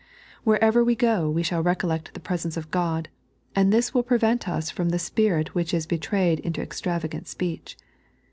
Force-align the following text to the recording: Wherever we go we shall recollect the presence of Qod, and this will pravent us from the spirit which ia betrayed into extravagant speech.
Wherever 0.43 0.83
we 0.83 0.95
go 0.95 1.29
we 1.29 1.43
shall 1.43 1.61
recollect 1.61 2.15
the 2.15 2.19
presence 2.19 2.57
of 2.57 2.71
Qod, 2.71 3.05
and 3.55 3.71
this 3.71 3.93
will 3.93 4.01
pravent 4.03 4.47
us 4.47 4.71
from 4.71 4.89
the 4.89 4.97
spirit 4.97 5.53
which 5.53 5.75
ia 5.75 5.81
betrayed 5.87 6.39
into 6.39 6.59
extravagant 6.59 7.27
speech. 7.27 7.77